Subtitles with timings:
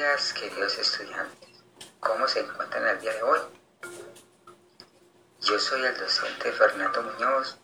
[0.00, 1.62] días, queridos estudiantes.
[2.00, 3.38] ¿Cómo se encuentran el día de hoy?
[5.42, 7.58] Yo soy el docente Fernando Muñoz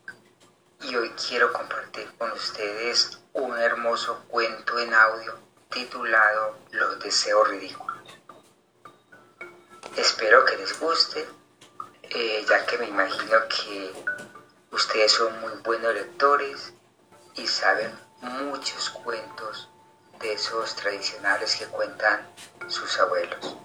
[0.82, 5.38] y hoy quiero compartir con ustedes un hermoso cuento en audio
[5.70, 8.02] titulado Los deseos ridículos.
[9.96, 11.26] Espero que les guste,
[12.02, 13.94] eh, ya que me imagino que
[14.72, 16.74] ustedes son muy buenos lectores
[17.34, 19.70] y saben muchos cuentos
[20.20, 22.26] de esos tradicionales que cuentan
[22.68, 23.56] sus abuelos.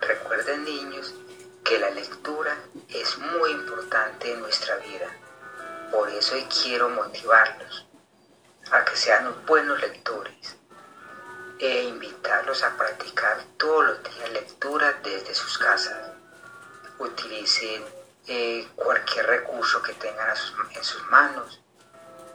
[0.00, 1.14] Recuerden niños
[1.64, 2.56] que la lectura
[2.88, 5.08] es muy importante en nuestra vida.
[5.90, 7.86] Por eso quiero motivarlos
[8.70, 10.58] a que sean buenos lectores
[11.58, 16.12] e invitarlos a practicar todos los días lectura desde sus casas.
[16.98, 17.84] Utilicen
[18.26, 20.28] eh, cualquier recurso que tengan
[20.74, 21.60] en sus manos,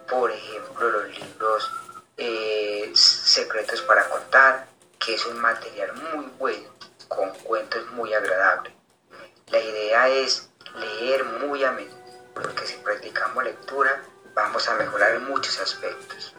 [0.09, 1.71] por ejemplo los libros
[2.17, 4.67] eh, secretos para contar,
[4.99, 6.69] que es un material muy bueno,
[7.07, 8.73] con cuentos muy agradables.
[9.47, 11.97] La idea es leer muy a menudo,
[12.33, 16.33] porque si practicamos lectura vamos a mejorar en muchos aspectos.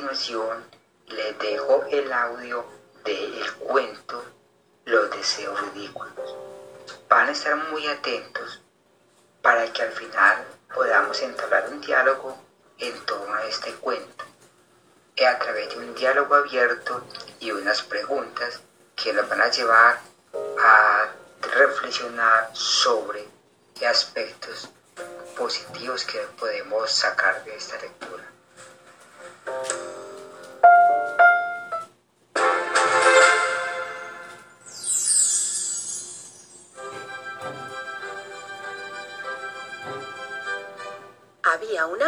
[0.00, 0.64] Continuación,
[1.08, 2.64] les dejo el audio
[3.04, 4.24] del cuento
[4.86, 6.36] Los deseos ridículos.
[7.06, 8.62] Van a estar muy atentos
[9.42, 12.34] para que al final podamos entablar un diálogo
[12.78, 14.24] en torno a este cuento
[15.26, 17.04] a través de un diálogo abierto
[17.38, 18.60] y unas preguntas
[18.96, 20.00] que nos van a llevar
[20.58, 21.10] a
[21.42, 23.28] reflexionar sobre
[23.86, 24.70] aspectos
[25.36, 28.39] positivos que podemos sacar de esta lectura.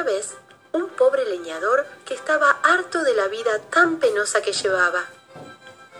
[0.02, 0.34] Una vez
[0.72, 5.04] un pobre leñador que estaba harto de la vida tan penosa que llevaba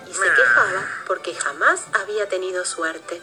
[0.09, 3.23] y se quejaba porque jamás había tenido suerte.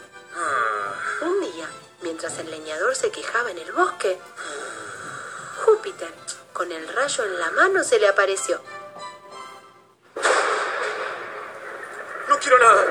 [1.19, 1.67] Un día,
[2.01, 4.17] mientras el leñador se quejaba en el bosque,
[5.65, 6.13] Júpiter,
[6.53, 8.61] con el rayo en la mano, se le apareció.
[12.29, 12.85] No quiero nada,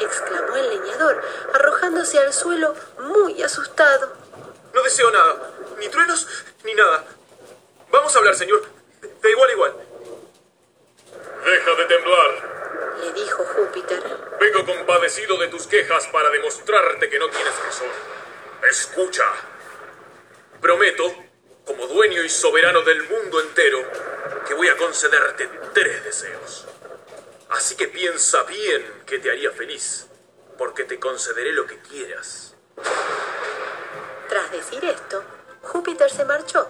[0.00, 1.22] exclamó el leñador,
[1.52, 4.10] arrojándose al suelo muy asustado.
[4.72, 6.26] no deseo nada, ni truenos
[6.64, 7.04] ni nada.
[7.90, 8.62] Vamos a hablar, señor,
[9.00, 9.74] de igual a igual.
[11.44, 12.96] Deja de temblar.
[13.00, 14.02] Le dijo Júpiter.
[14.40, 17.88] Vengo compadecido de tus quejas para demostrarte que no tienes razón.
[18.68, 19.24] Escucha.
[20.60, 21.12] Prometo,
[21.66, 23.78] como dueño y soberano del mundo entero,
[24.46, 26.66] que voy a concederte tres deseos.
[27.50, 30.06] Así que piensa bien que te haría feliz,
[30.56, 32.54] porque te concederé lo que quieras.
[34.28, 35.22] Tras decir esto,
[35.72, 36.68] Júpiter se marchó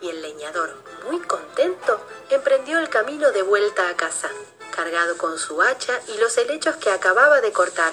[0.00, 0.72] y el leñador,
[1.10, 2.00] muy contento,
[2.30, 4.30] emprendió el camino de vuelta a casa,
[4.70, 7.92] cargado con su hacha y los helechos que acababa de cortar.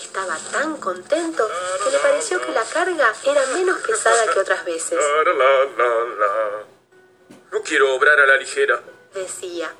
[0.00, 1.50] Estaba tan contento
[1.82, 5.00] que le pareció que la carga era menos pesada que otras veces.
[7.50, 8.80] No quiero obrar a la ligera.
[9.14, 9.74] Decía,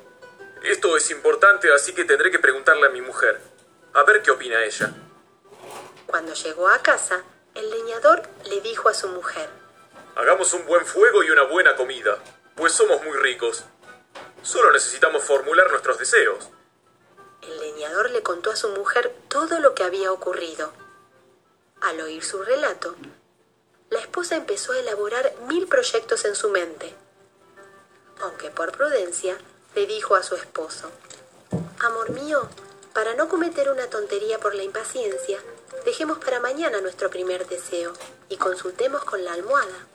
[0.64, 3.40] Esto es importante, así que tendré que preguntarle a mi mujer.
[3.94, 4.92] A ver qué opina ella.
[6.06, 7.22] cuando llegó a casa,
[7.54, 9.48] el leñador le dijo a su mujer,
[10.16, 12.16] Hagamos un buen fuego y una buena comida,
[12.54, 13.64] pues somos muy ricos.
[14.42, 16.48] Solo necesitamos formular nuestros deseos.
[17.42, 20.72] El leñador le contó a su mujer todo lo que había ocurrido.
[21.82, 22.96] Al oír su relato,
[23.90, 26.94] la esposa empezó a elaborar mil proyectos en su mente.
[28.22, 29.36] Aunque por prudencia,
[29.74, 30.90] le dijo a su esposo,
[31.80, 32.48] Amor mío,
[32.94, 35.38] para no cometer una tontería por la impaciencia,
[35.84, 37.92] dejemos para mañana nuestro primer deseo
[38.30, 39.86] y consultemos con la almohada.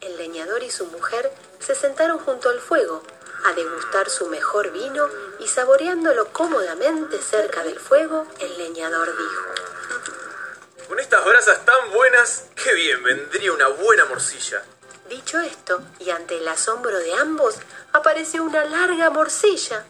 [0.00, 3.02] El leñador y su mujer se sentaron junto al fuego
[3.44, 5.08] a degustar su mejor vino
[5.38, 12.72] y saboreándolo cómodamente cerca del fuego, el leñador dijo, Con estas brasas tan buenas, qué
[12.74, 14.62] bien, vendría una buena morcilla.
[15.08, 17.56] Dicho esto, y ante el asombro de ambos,
[17.92, 19.84] apareció una larga morcilla.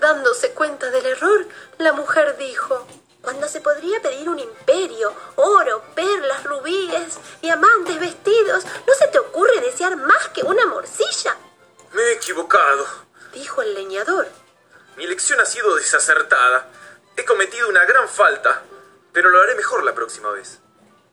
[0.00, 1.46] Dándose cuenta del error,
[1.78, 2.86] la mujer dijo,
[3.20, 6.17] cuando se podría pedir un imperio, oro, perlas,
[7.40, 11.36] diamantes, vestidos, ¿no se te ocurre desear más que una morcilla?
[11.92, 12.86] Me he equivocado.
[13.32, 14.26] Dijo el leñador.
[14.96, 16.68] Mi elección ha sido desacertada.
[17.16, 18.62] He cometido una gran falta,
[19.12, 20.58] pero lo haré mejor la próxima vez.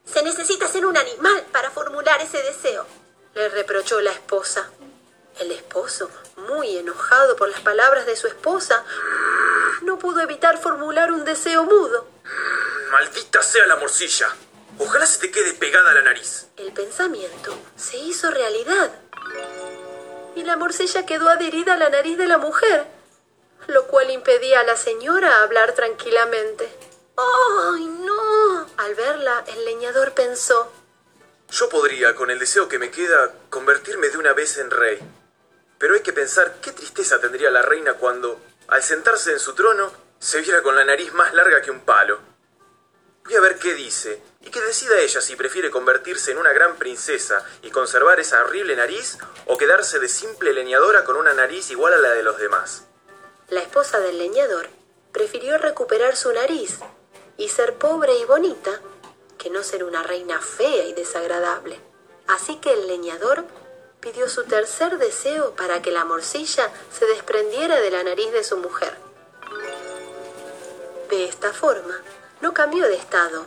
[0.06, 2.86] Se necesita ser un animal para formular ese deseo,
[3.34, 4.70] le reprochó la esposa.
[5.40, 6.10] El esposo,
[6.48, 8.84] muy enojado por las palabras de su esposa,
[9.82, 12.08] no pudo evitar formular un deseo mudo.
[12.92, 14.30] Maldita sea la morcilla.
[14.78, 16.48] Ojalá se te quede pegada a la nariz.
[16.58, 18.92] El pensamiento se hizo realidad.
[20.36, 22.86] Y la morcilla quedó adherida a la nariz de la mujer,
[23.68, 26.70] lo cual impedía a la señora hablar tranquilamente.
[27.16, 28.68] ¡Ay, no!
[28.78, 30.72] Al verla, el leñador pensó.
[31.50, 35.00] Yo podría, con el deseo que me queda, convertirme de una vez en rey.
[35.78, 39.92] Pero hay que pensar qué tristeza tendría la reina cuando, al sentarse en su trono,
[40.20, 42.20] se viera con la nariz más larga que un palo.
[43.24, 44.22] Voy a ver qué dice,
[44.56, 49.18] que decida ella si prefiere convertirse en una gran princesa y conservar esa horrible nariz,
[49.48, 52.86] o quedarse de simple leñadora con una nariz igual a la de los demás.
[53.50, 54.70] La esposa del leñador
[55.12, 56.80] prefirió recuperar su nariz
[57.36, 58.80] y ser pobre y bonita
[59.38, 61.78] que no ser una reina fea y desagradable.
[62.28, 63.44] Así que el leñador
[64.00, 68.56] pidió su tercer deseo para que la morcilla se desprendiera de la nariz de su
[68.56, 68.96] mujer.
[71.10, 72.02] De esta forma,
[72.40, 73.46] no cambió de estado,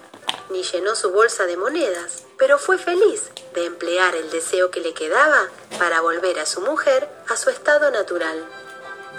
[0.51, 4.95] ni llenó su bolsa de monedas, pero fue feliz de emplear el deseo que le
[4.95, 5.49] quedaba
[5.79, 8.45] para volver a su mujer a su estado natural.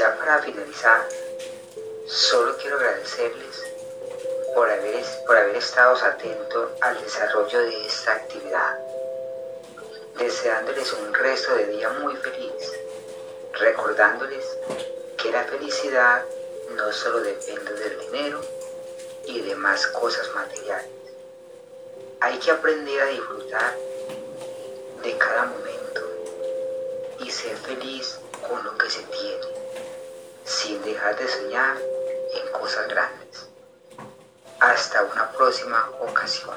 [0.03, 1.07] Ya para finalizar,
[2.09, 3.63] solo quiero agradecerles
[4.53, 8.79] por haber, por haber estado atentos al desarrollo de esta actividad,
[10.19, 12.53] deseándoles un resto de día muy feliz,
[13.53, 14.45] recordándoles
[15.19, 16.25] que la felicidad
[16.75, 18.41] no solo depende del dinero
[19.27, 20.91] y demás cosas materiales.
[22.19, 23.77] Hay que aprender a disfrutar
[25.05, 26.01] de cada momento
[27.21, 29.62] y ser feliz con lo que se tiene
[30.63, 33.49] sin dejar de soñar en cosas grandes.
[34.61, 36.55] Hasta una próxima ocasión.